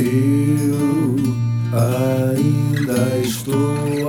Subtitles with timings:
[0.00, 1.16] Eu
[1.72, 4.08] ainda estou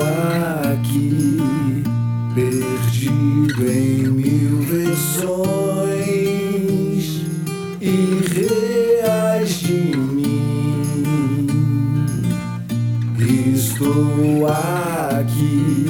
[0.69, 1.42] aqui,
[2.35, 5.40] perdido em mil versões
[7.81, 11.47] irreais de mim.
[13.56, 15.87] Estou aqui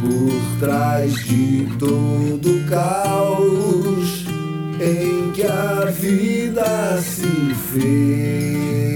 [0.00, 4.24] por trás de todo caos
[4.80, 7.26] em que a vida se
[7.72, 8.89] fez.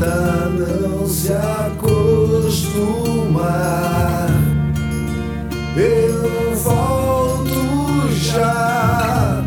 [0.00, 2.00] Tenta não se acostumar.
[5.76, 9.44] Eu volto já.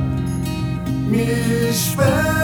[1.08, 1.24] Me
[1.72, 2.44] espera.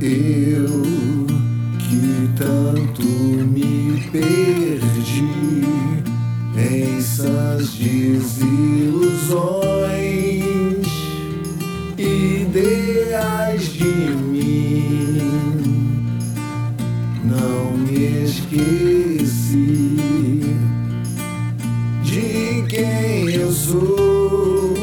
[0.00, 0.86] Eu
[1.78, 5.66] que tanto me perdi
[6.56, 9.65] em sãs desilusões,
[17.26, 19.96] Não me esqueci
[22.04, 24.74] de quem eu sou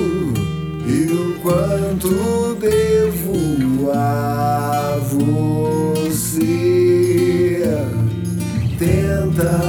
[0.85, 6.33] e o quanto devo a você.
[8.77, 9.62] Tenta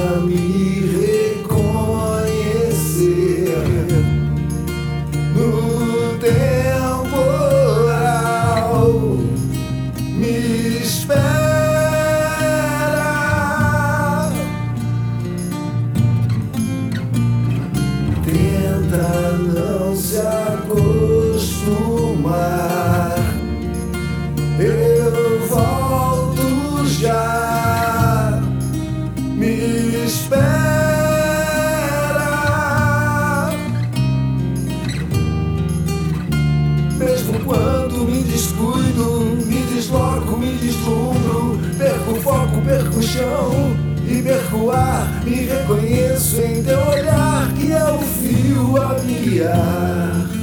[37.45, 44.57] quando me descuido, me desloco, me deslumbro, perco o foco, perco o chão e perco
[44.57, 45.23] o ar.
[45.23, 50.34] Me reconheço em teu olhar, que é o fio a me guiar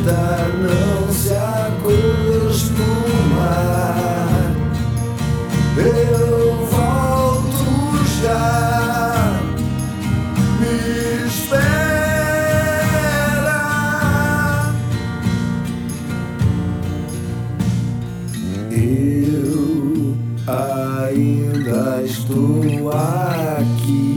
[0.00, 2.00] tentar não se acostumar.
[5.76, 9.40] Eu volto já.
[10.58, 11.90] Me espera.
[18.70, 24.09] Eu ainda estou aqui.